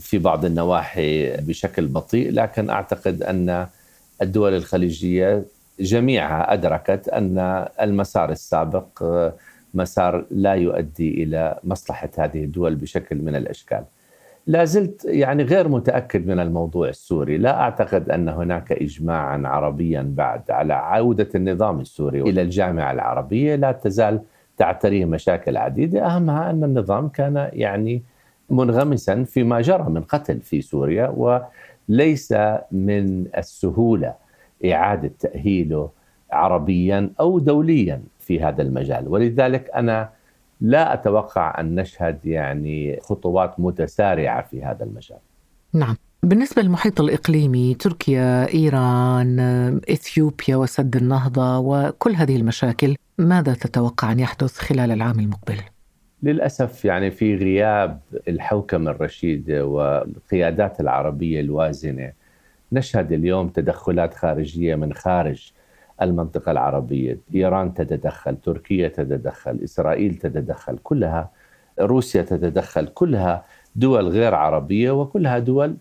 في 0.00 0.18
بعض 0.18 0.44
النواحي 0.44 1.36
بشكل 1.36 1.86
بطيء، 1.86 2.32
لكن 2.32 2.70
أعتقد 2.70 3.22
أن 3.22 3.66
الدول 4.22 4.54
الخليجية 4.54 5.44
جميعها 5.80 6.52
أدركت 6.52 7.08
أن 7.08 7.66
المسار 7.80 8.30
السابق 8.30 9.02
آه، 9.02 9.32
مسار 9.74 10.24
لا 10.30 10.54
يؤدي 10.54 11.22
إلى 11.22 11.58
مصلحة 11.64 12.10
هذه 12.18 12.44
الدول 12.44 12.74
بشكل 12.74 13.16
من 13.16 13.36
الأشكال. 13.36 13.84
لا 14.46 14.64
زلت 14.64 15.04
يعني 15.04 15.42
غير 15.42 15.68
متأكد 15.68 16.26
من 16.26 16.40
الموضوع 16.40 16.88
السوري، 16.88 17.38
لا 17.38 17.60
أعتقد 17.60 18.10
أن 18.10 18.28
هناك 18.28 18.72
اجماعا 18.72 19.42
عربيا 19.44 20.12
بعد 20.16 20.50
على 20.50 20.74
عودة 20.74 21.28
النظام 21.34 21.80
السوري 21.80 22.20
إلى 22.20 22.42
الجامعة 22.42 22.92
العربية، 22.92 23.54
لا 23.54 23.72
تزال 23.72 24.20
تعتريه 24.56 25.04
مشاكل 25.04 25.56
عديدة، 25.56 26.06
أهمها 26.06 26.50
أن 26.50 26.64
النظام 26.64 27.08
كان 27.08 27.48
يعني 27.52 28.02
منغمسا 28.50 29.24
فيما 29.24 29.60
جرى 29.60 29.82
من 29.82 30.02
قتل 30.02 30.40
في 30.40 30.60
سوريا 30.60 31.14
وليس 31.16 32.32
من 32.72 33.26
السهولة 33.36 34.14
إعادة 34.64 35.10
تأهيله 35.18 35.90
عربيا 36.32 37.10
أو 37.20 37.38
دوليا 37.38 38.02
في 38.18 38.40
هذا 38.40 38.62
المجال. 38.62 39.08
ولذلك 39.08 39.70
أنا 39.74 40.10
لا 40.60 40.94
أتوقع 40.94 41.60
أن 41.60 41.74
نشهد 41.74 42.26
يعني 42.26 43.00
خطوات 43.00 43.60
متسارعة 43.60 44.42
في 44.42 44.64
هذا 44.64 44.84
المجال. 44.84 45.18
نعم. 45.72 45.96
بالنسبة 46.22 46.62
للمحيط 46.62 47.00
الإقليمي 47.00 47.74
تركيا، 47.74 48.48
إيران، 48.54 49.40
إثيوبيا 49.90 50.56
وسد 50.56 50.96
النهضة 50.96 51.58
وكل 51.58 52.12
هذه 52.12 52.36
المشاكل 52.36 52.96
ماذا 53.18 53.54
تتوقع 53.54 54.12
أن 54.12 54.20
يحدث 54.20 54.58
خلال 54.58 54.90
العام 54.90 55.20
المقبل؟ 55.20 55.60
للأسف 56.22 56.84
يعني 56.84 57.10
في 57.10 57.36
غياب 57.36 58.00
الحوكمة 58.28 58.90
الرشيدة 58.90 59.66
والقيادات 59.66 60.80
العربية 60.80 61.40
الوازنة. 61.40 62.12
نشهد 62.72 63.12
اليوم 63.12 63.48
تدخلات 63.48 64.14
خارجية 64.14 64.74
من 64.74 64.92
خارج 64.92 65.52
المنطقة 66.02 66.52
العربية، 66.52 67.18
إيران 67.34 67.74
تتدخل، 67.74 68.36
تركيا 68.36 68.88
تتدخل، 68.88 69.60
إسرائيل 69.64 70.14
تتدخل، 70.14 70.78
كلها 70.82 71.30
روسيا 71.80 72.22
تتدخل، 72.22 72.86
كلها 72.86 73.44
دول 73.76 74.08
غير 74.08 74.34
عربية 74.34 74.90
وكلها 74.90 75.38
دول 75.38 75.76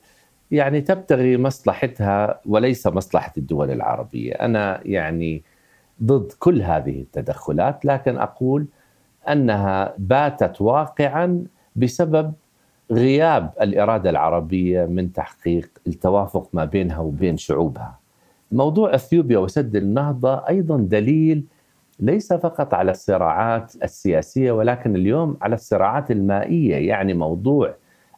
يعني 0.52 0.82
تبتغي 0.82 1.38
مصلحتها 1.38 2.42
وليس 2.46 2.88
مصلحة 2.88 3.34
الدول 3.38 3.72
العربية، 3.72 4.34
أنا 4.34 4.82
يعني 4.86 5.44
ضد 6.04 6.32
كل 6.40 6.62
هذه 6.62 7.02
التدخلات 7.02 7.86
لكن 7.86 8.18
أقول 8.18 8.68
أنها 9.32 9.94
باتت 9.98 10.62
واقعا 10.62 11.44
بسبب 11.76 12.34
غياب 12.92 13.52
الإرادة 13.62 14.10
العربية 14.10 14.86
من 14.86 15.14
تحقيق 15.14 15.70
التوافق 15.88 16.50
ما 16.54 16.66
بينها 16.66 17.00
وبين 17.00 17.38
شعوبها. 17.38 18.00
موضوع 18.52 18.96
إثيوبيا 18.96 19.38
وسد 19.38 19.76
النهضة 19.76 20.48
أيضا 20.50 20.78
دليل 20.78 21.44
ليس 22.00 22.34
فقط 22.34 22.74
على 22.74 22.92
الصراعات 22.92 23.74
السياسية 23.84 24.52
ولكن 24.52 24.96
اليوم 24.96 25.38
على 25.42 25.56
الصراعات 25.56 26.12
المائية، 26.12 26.88
يعني 26.88 27.14
موضوع 27.14 27.74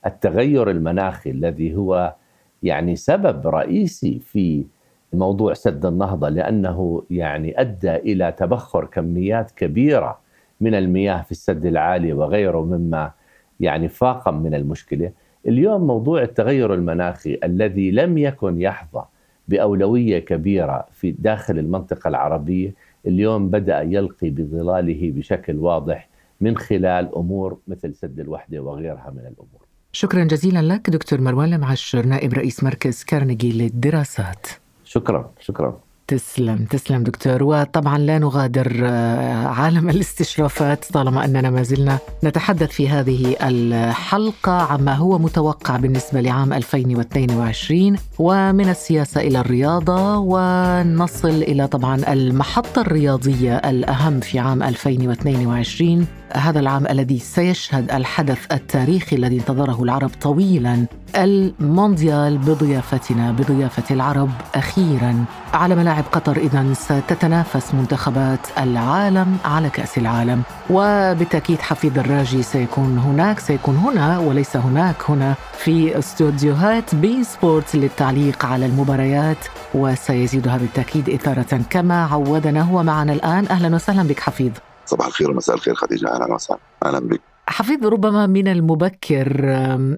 التغير 0.05 0.69
المناخي 0.69 1.29
الذي 1.31 1.75
هو 1.75 2.15
يعني 2.63 2.95
سبب 2.95 3.47
رئيسي 3.47 4.19
في 4.19 4.65
موضوع 5.13 5.53
سد 5.53 5.85
النهضة 5.85 6.29
لأنه 6.29 7.03
يعني 7.09 7.61
أدى 7.61 7.95
إلى 7.95 8.31
تبخر 8.31 8.85
كميات 8.85 9.51
كبيرة 9.51 10.19
من 10.61 10.75
المياه 10.75 11.21
في 11.21 11.31
السد 11.31 11.65
العالي 11.65 12.13
وغيره 12.13 12.65
مما 12.65 13.11
يعني 13.59 13.89
فاقم 13.89 14.43
من 14.43 14.53
المشكلة 14.53 15.11
اليوم 15.47 15.87
موضوع 15.87 16.21
التغير 16.23 16.73
المناخي 16.73 17.39
الذي 17.43 17.91
لم 17.91 18.17
يكن 18.17 18.61
يحظى 18.61 19.03
بأولوية 19.47 20.19
كبيرة 20.19 20.85
في 20.91 21.11
داخل 21.11 21.59
المنطقة 21.59 22.07
العربية 22.07 22.73
اليوم 23.07 23.49
بدأ 23.49 23.81
يلقي 23.81 24.29
بظلاله 24.29 25.11
بشكل 25.11 25.55
واضح 25.55 26.09
من 26.41 26.57
خلال 26.57 27.15
أمور 27.15 27.57
مثل 27.67 27.95
سد 27.95 28.19
الوحدة 28.19 28.59
وغيرها 28.59 29.11
من 29.11 29.19
الأمور. 29.19 29.65
شكرا 29.91 30.23
جزيلا 30.23 30.61
لك 30.61 30.89
دكتور 30.89 31.21
مروان 31.21 31.53
المعشر 31.53 32.05
نائب 32.05 32.33
رئيس 32.33 32.63
مركز 32.63 33.03
كارنيجي 33.03 33.51
للدراسات. 33.51 34.47
شكرا 34.83 35.31
شكرا. 35.39 35.79
تسلم 36.09 36.65
تسلم 36.65 37.03
دكتور. 37.03 37.43
وطبعا 37.43 37.97
لا 37.97 38.19
نغادر 38.19 38.81
آه، 38.83 39.47
عالم 39.47 39.89
الاستشرافات 39.95 40.85
طالما 40.85 41.25
أننا 41.25 41.49
ما 41.49 41.63
زلنا 41.63 41.99
نتحدث 42.23 42.71
في 42.71 42.89
هذه 42.89 43.35
الحلقة 43.41 44.51
عما 44.51 44.93
هو 44.93 45.17
متوقع 45.17 45.75
بالنسبة 45.77 46.21
لعام 46.21 46.53
2022 46.53 47.95
ومن 48.19 48.69
السياسة 48.69 49.21
إلى 49.21 49.39
الرياضة 49.39 50.17
ونصل 50.17 51.29
إلى 51.29 51.67
طبعا 51.67 52.13
المحطة 52.13 52.81
الرياضية 52.81 53.57
الأهم 53.57 54.19
في 54.19 54.39
عام 54.39 54.63
2022 54.63 56.07
هذا 56.33 56.59
العام 56.59 56.87
الذي 56.87 57.19
سيشهد 57.19 57.91
الحدث 57.91 58.39
التاريخي 58.51 59.15
الذي 59.15 59.37
انتظره 59.37 59.83
العرب 59.83 60.11
طويلا 60.21 60.85
المونديال 61.15 62.37
بضيافتنا 62.37 63.31
بضيافة 63.31 63.95
العرب 63.95 64.29
أخيرا. 64.55 65.25
على 65.53 65.75
ملاعب 65.75 66.03
قطر 66.11 66.37
اذا 66.37 66.73
ستتنافس 66.73 67.73
منتخبات 67.73 68.39
العالم 68.57 69.37
على 69.45 69.69
كأس 69.69 69.97
العالم. 69.97 70.41
وبالتأكيد 70.69 71.59
حفيظ 71.59 71.99
الدراجي 71.99 72.43
سيكون 72.43 72.97
هناك 72.97 73.39
سيكون 73.39 73.75
هنا 73.75 74.19
وليس 74.19 74.57
هناك 74.57 74.95
هنا 75.09 75.35
في 75.57 75.99
استوديوهات 75.99 76.95
بي 76.95 77.23
سبورت 77.23 77.75
للتعليق 77.75 78.45
على 78.45 78.65
المباريات. 78.65 79.37
وسيزيدها 79.73 80.57
بالتأكيد 80.57 81.09
إثارة 81.09 81.61
كما 81.69 82.05
عودنا 82.05 82.61
هو 82.61 82.83
معنا 82.83 83.13
الآن. 83.13 83.47
أهلا 83.47 83.75
وسهلا 83.75 84.03
بك 84.03 84.19
حفيظ 84.19 84.51
صباح 84.89 85.07
الخير 85.07 85.31
ومساء 85.31 85.55
الخير 85.55 85.75
خديجة. 85.75 86.07
أهلا 86.13 86.33
وسهلا. 86.33 86.59
أهلا 86.85 86.99
بك. 86.99 87.21
حفيظ 87.47 87.85
ربما 87.85 88.27
من 88.27 88.47
المبكر 88.47 89.45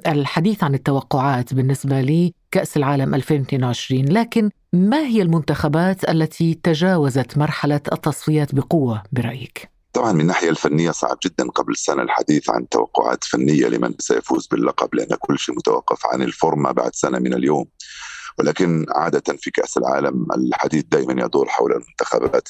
الحديث 0.07 0.63
عن 0.63 0.73
التوقعات 0.73 1.53
بالنسبة 1.53 2.01
لكاس 2.01 2.77
العالم 2.77 3.15
2022 3.15 4.05
لكن 4.05 4.49
ما 4.73 4.97
هي 4.97 5.21
المنتخبات 5.21 6.09
التي 6.09 6.59
تجاوزت 6.63 7.37
مرحلة 7.37 7.81
التصفيات 7.91 8.55
بقوة 8.55 9.03
برأيك؟ 9.11 9.69
طبعا 9.93 10.11
من 10.11 10.21
الناحيه 10.21 10.49
الفنية 10.49 10.91
صعب 10.91 11.17
جدا 11.25 11.49
قبل 11.49 11.75
سنة 11.75 12.01
الحديث 12.01 12.49
عن 12.49 12.69
توقعات 12.69 13.23
فنية 13.23 13.67
لمن 13.67 13.93
سيفوز 13.99 14.47
باللقب 14.47 14.95
لأن 14.95 15.17
كل 15.19 15.39
شيء 15.39 15.55
متوقف 15.55 16.05
عن 16.05 16.21
الفورمة 16.21 16.71
بعد 16.71 16.95
سنة 16.95 17.19
من 17.19 17.33
اليوم. 17.33 17.65
ولكن 18.41 18.85
عادة 18.89 19.37
في 19.39 19.51
كأس 19.51 19.77
العالم 19.77 20.25
الحديث 20.35 20.83
دائما 20.91 21.25
يدور 21.25 21.47
حول 21.49 21.71
المنتخبات 21.71 22.49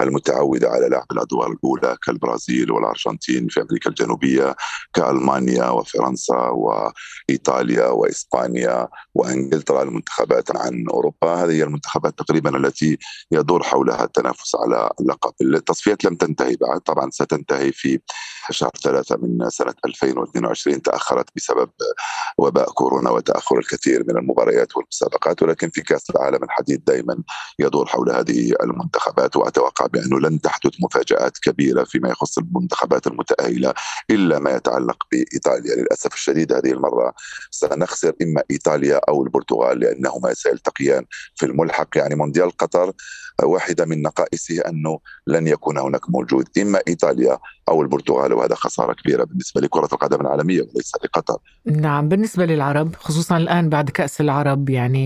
المتعودة 0.00 0.70
على 0.70 0.88
لعب 0.88 1.06
الأدوار 1.12 1.52
الأولى 1.52 1.96
كالبرازيل 2.06 2.72
والأرجنتين 2.72 3.48
في 3.48 3.60
أمريكا 3.60 3.90
الجنوبية 3.90 4.56
كألمانيا 4.94 5.68
وفرنسا 5.68 6.36
وإيطاليا 6.36 7.86
وإسبانيا 7.86 8.88
وإنجلترا 9.14 9.82
المنتخبات 9.82 10.56
عن 10.56 10.84
أوروبا. 10.90 11.34
هذه 11.34 11.52
هي 11.52 11.62
المنتخبات 11.62 12.18
تقريبا 12.18 12.56
التي 12.56 12.98
يدور 13.32 13.62
حولها 13.62 14.04
التنافس 14.04 14.54
على 14.54 14.90
اللقب 15.00 15.32
التصفيات 15.42 16.04
لم 16.04 16.14
تنتهي 16.14 16.56
بعد 16.56 16.80
طبعا 16.80 17.10
ستنتهي 17.10 17.72
في 17.72 18.00
شهر 18.50 18.70
ثلاثة 18.82 19.16
من 19.16 19.50
سنة 19.50 19.74
2022 19.84 20.82
تأخرت 20.82 21.28
بسبب 21.36 21.70
وباء 22.38 22.70
كورونا 22.70 23.10
وتأخر 23.10 23.58
الكثير 23.58 24.04
من 24.08 24.18
المباريات 24.18 24.76
والمسابقات. 24.76 25.23
ولكن 25.42 25.70
في 25.70 25.80
كأس 25.80 26.10
العالم 26.10 26.44
الحديث 26.44 26.78
دائما 26.86 27.16
يدور 27.58 27.86
حول 27.86 28.10
هذه 28.10 28.54
المنتخبات 28.62 29.36
وأتوقع 29.36 29.86
بأنه 29.86 30.20
لن 30.20 30.40
تحدث 30.40 30.72
مفاجآت 30.80 31.38
كبيرة 31.38 31.84
فيما 31.84 32.08
يخص 32.08 32.38
المنتخبات 32.38 33.06
المتأهلة 33.06 33.74
إلا 34.10 34.38
ما 34.38 34.50
يتعلق 34.50 34.96
بإيطاليا. 35.12 35.74
للأسف 35.76 36.14
الشديد 36.14 36.52
هذه 36.52 36.72
المرة 36.72 37.14
سنخسر 37.50 38.12
إما 38.22 38.42
إيطاليا 38.50 39.00
أو 39.08 39.24
البرتغال 39.24 39.80
لأنهما 39.80 40.34
سيلتقيان 40.34 41.04
في 41.34 41.46
الملحق. 41.46 41.88
يعني 41.96 42.14
مونديال 42.14 42.50
قطر 42.50 42.92
واحدة 43.42 43.84
من 43.84 44.02
نقائصه 44.02 44.60
أنه 44.68 44.98
لن 45.26 45.46
يكون 45.46 45.78
هناك 45.78 46.10
موجود. 46.10 46.48
إما 46.58 46.80
إيطاليا 46.88 47.38
أو 47.68 47.82
البرتغال 47.82 48.32
وهذا 48.32 48.54
خسارة 48.54 48.92
كبيرة 48.92 49.24
بالنسبة 49.24 49.60
لكرة 49.60 49.88
القدم 49.92 50.20
العالمية 50.20 50.60
وليس 50.60 50.92
لقطر. 51.04 51.38
نعم 51.66 52.08
بالنسبة 52.08 52.44
للعرب 52.46 52.94
خصوصا 52.96 53.36
الآن 53.36 53.68
بعد 53.68 53.90
كأس 53.90 54.20
العرب 54.20 54.68
يعني 54.68 55.03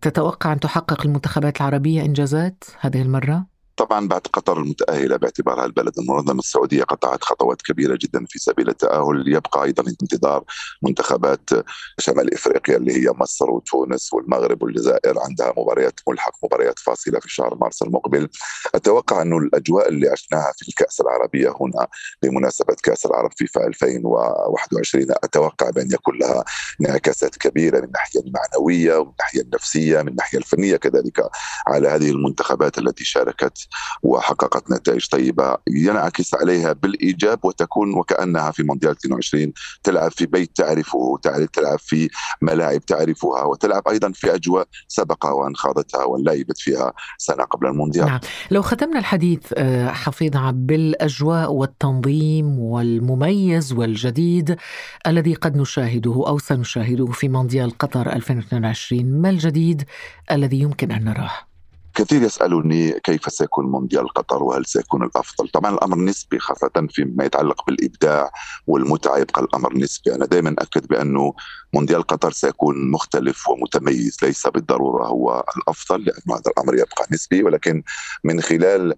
تتوقع 0.00 0.52
أن 0.52 0.60
تحقق 0.60 1.06
المنتخبات 1.06 1.56
العربية 1.56 2.02
إنجازات 2.02 2.64
هذه 2.80 3.02
المرة؟ 3.02 3.46
طبعا 3.76 4.08
بعد 4.08 4.20
قطر 4.20 4.60
المتأهلة 4.60 5.16
باعتبارها 5.16 5.64
البلد 5.64 5.98
المنظم 5.98 6.38
السعودية 6.38 6.82
قطعت 6.84 7.24
خطوات 7.24 7.62
كبيرة 7.62 7.98
جدا 8.00 8.24
في 8.28 8.38
سبيل 8.38 8.68
التأهل 8.68 9.24
يبقى 9.26 9.64
أيضا 9.64 9.84
انتظار 10.02 10.44
منتخبات 10.82 11.50
شمال 11.98 12.34
إفريقيا 12.34 12.76
اللي 12.76 12.92
هي 12.92 13.10
مصر 13.10 13.50
وتونس 13.50 14.12
والمغرب 14.12 14.62
والجزائر 14.62 15.18
عندها 15.18 15.52
مباريات 15.56 16.00
ملحق 16.08 16.32
مباريات 16.44 16.78
فاصلة 16.78 17.20
في 17.20 17.28
شهر 17.28 17.54
مارس 17.54 17.82
المقبل. 17.82 18.28
أتوقع 18.74 19.22
أنه 19.22 19.38
الأجواء 19.38 19.88
اللي 19.88 20.08
عشناها 20.08 20.52
في 20.58 20.68
الكأس 20.68 21.00
العربية 21.00 21.54
هنا 21.60 21.86
بمناسبة 22.22 22.76
كأس 22.82 23.06
العرب 23.06 23.30
فيفا 23.36 23.66
2021 23.66 25.06
أتوقع 25.24 25.70
بأن 25.70 25.92
يكون 25.92 26.18
لها 26.18 26.44
انعكاسات 26.80 27.36
كبيرة 27.36 27.78
من 27.78 27.84
الناحية 27.84 28.20
المعنوية 28.20 28.96
ومن 28.98 29.10
الناحية 29.10 29.40
النفسية 29.40 30.02
من 30.02 30.08
الناحية 30.08 30.38
الفنية 30.38 30.76
كذلك 30.76 31.28
على 31.66 31.88
هذه 31.88 32.10
المنتخبات 32.10 32.78
التي 32.78 33.04
شاركت 33.04 33.65
وحققت 34.02 34.70
نتائج 34.70 35.06
طيبة 35.08 35.56
ينعكس 35.68 36.34
عليها 36.34 36.72
بالإيجاب 36.72 37.44
وتكون 37.44 37.94
وكأنها 37.94 38.50
في 38.50 38.62
مونديال 38.62 38.92
22 38.92 39.52
تلعب 39.82 40.10
في 40.10 40.26
بيت 40.26 40.56
تعرفه 40.56 41.18
تلعب 41.52 41.78
في 41.78 42.08
ملاعب 42.42 42.80
تعرفها 42.80 43.42
وتلعب 43.42 43.88
أيضا 43.88 44.12
في 44.12 44.34
أجواء 44.34 44.66
سبق 44.88 45.26
وأن 45.26 45.56
خاضتها 45.56 46.04
وأن 46.04 46.24
لعبت 46.24 46.58
فيها 46.58 46.92
سنة 47.18 47.44
قبل 47.44 47.66
المونديال 47.66 48.06
نعم. 48.06 48.20
لو 48.50 48.62
ختمنا 48.62 48.98
الحديث 48.98 49.40
آه، 49.54 49.88
حفيظ 49.88 50.36
بالأجواء 50.52 51.52
والتنظيم 51.52 52.58
والمميز 52.58 53.72
والجديد 53.72 54.56
الذي 55.06 55.34
قد 55.34 55.56
نشاهده 55.56 56.24
أو 56.26 56.38
سنشاهده 56.38 57.06
في 57.06 57.28
مونديال 57.28 57.78
قطر 57.78 58.12
2022 58.12 59.04
ما 59.20 59.30
الجديد 59.30 59.84
الذي 60.30 60.60
يمكن 60.60 60.92
أن 60.92 61.04
نراه؟ 61.04 61.45
كثير 61.96 62.22
يسألوني 62.22 63.00
كيف 63.00 63.32
سيكون 63.32 63.66
مونديال 63.66 64.08
قطر 64.08 64.42
وهل 64.42 64.66
سيكون 64.66 65.02
الأفضل. 65.02 65.48
طبعا 65.48 65.74
الأمر 65.74 65.98
نسبي 65.98 66.38
خاصة 66.38 66.86
فيما 66.90 67.24
يتعلق 67.24 67.66
بالإبداع 67.66 68.30
والمتعة 68.66 69.18
يبقى 69.18 69.42
الأمر 69.42 69.76
نسبي. 69.76 70.14
أنا 70.14 70.26
دائما 70.26 70.54
أكد 70.58 70.86
بأنه 70.86 71.34
مونديال 71.76 72.02
قطر 72.02 72.32
سيكون 72.32 72.90
مختلف 72.90 73.48
ومتميز 73.48 74.16
ليس 74.22 74.46
بالضرورة 74.46 75.06
هو 75.06 75.44
الأفضل 75.56 76.04
لأن 76.04 76.22
هذا 76.30 76.42
الأمر 76.46 76.74
يبقى 76.74 77.06
نسبي 77.12 77.42
ولكن 77.42 77.82
من 78.24 78.40
خلال 78.40 78.94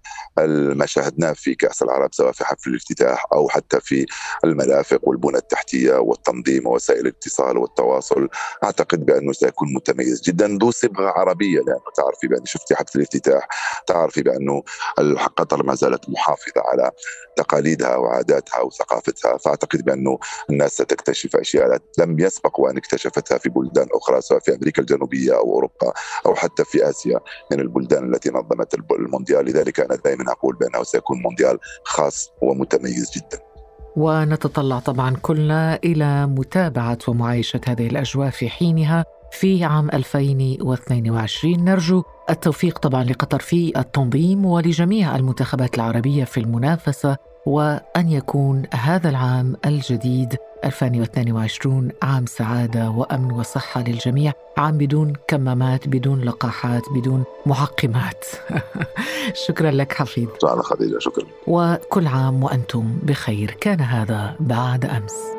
ما 0.77 0.85
شاهدناه 0.85 1.33
في 1.33 1.55
كأس 1.55 1.81
العرب 1.81 2.13
سواء 2.13 2.31
في 2.31 2.45
حفل 2.45 2.69
الافتتاح 2.69 3.25
أو 3.33 3.49
حتى 3.49 3.79
في 3.79 4.05
المرافق 4.43 5.07
والبنى 5.07 5.37
التحتية 5.37 5.93
والتنظيم 5.93 6.67
ووسائل 6.67 6.99
الاتصال 6.99 7.57
والتواصل 7.57 8.27
أعتقد 8.63 9.05
بأنه 9.05 9.31
سيكون 9.31 9.73
متميز 9.73 10.21
جدا. 10.21 10.57
ذو 10.61 10.71
صبغة 10.71 11.07
عربية 11.09 11.59
لأنه 11.59 11.91
تعرفي 11.97 12.27
بأن 12.27 12.45
شفتي 12.45 12.75
حفل 12.75 12.99
الافتتاح 12.99 13.47
تعرفي 13.87 14.21
بأنه 14.21 14.63
قطر 15.37 15.63
ما 15.63 15.75
زالت 15.75 16.09
محافظة 16.09 16.61
على 16.65 16.91
تقاليدها 17.37 17.95
وعاداتها 17.95 18.61
وثقافتها 18.61 19.37
فأعتقد 19.37 19.85
بأنه 19.85 20.19
الناس 20.49 20.71
ستكتشف 20.71 21.35
أشياء 21.35 21.77
لم 21.99 22.19
يسبق 22.19 22.59
وأن 22.69 22.77
اكتشفتها 22.77 23.37
في 23.37 23.49
بلدان 23.49 23.87
أخرى 23.93 24.21
سواء 24.21 24.39
في 24.39 24.55
أمريكا 24.55 24.81
الجنوبية 24.81 25.33
أو 25.33 25.53
أوروبا 25.53 25.93
أو 26.25 26.35
حتى 26.35 26.63
في 26.65 26.89
آسيا 26.89 27.19
من 27.51 27.59
البلدان 27.59 28.13
التي 28.13 28.29
نظمت 28.29 28.73
المونديال. 28.91 29.45
لذلك 29.45 29.79
أنا 29.79 29.95
دائما 29.95 30.31
أقول 30.31 30.55
بأنه 30.55 30.83
سيكون 30.83 31.21
مونديال 31.21 31.57
خاص 31.83 32.31
ومتميز 32.41 33.11
جدا. 33.15 33.39
ونتطلع 33.95 34.79
طبعا 34.79 35.15
كلنا 35.21 35.79
إلى 35.83 36.27
متابعة 36.27 36.97
ومعايشة 37.07 37.61
هذه 37.67 37.87
الأجواء 37.87 38.29
في 38.29 38.49
حينها 38.49 39.05
في 39.31 39.63
عام 39.63 39.89
2022 39.89 41.63
نرجو 41.63 42.03
التوفيق 42.29 42.79
طبعا 42.79 43.03
لقطر 43.03 43.39
في 43.39 43.73
التنظيم 43.77 44.45
ولجميع 44.45 45.15
المنتخبات 45.15 45.75
العربية 45.75 46.23
في 46.23 46.39
المنافسة 46.39 47.17
وأن 47.45 48.09
يكون 48.09 48.63
هذا 48.73 49.09
العام 49.09 49.55
الجديد 49.65 50.35
2022 50.65 51.91
عام 52.03 52.25
سعادة 52.25 52.89
وأمن 52.89 53.31
وصحة 53.31 53.81
للجميع، 53.81 54.33
عام 54.57 54.77
بدون 54.77 55.13
كمامات، 55.27 55.87
بدون 55.87 56.21
لقاحات، 56.21 56.83
بدون 56.95 57.23
معقمات. 57.45 58.25
شكرا 59.47 59.71
لك 59.71 59.93
حفيظ. 59.93 60.29
شكرا 60.41 60.61
خديجة 60.61 60.99
شكرا. 60.99 61.25
وكل 61.47 62.07
عام 62.07 62.43
وأنتم 62.43 62.97
بخير، 63.03 63.51
كان 63.61 63.81
هذا 63.81 64.35
بعد 64.39 64.85
أمس. 64.85 65.38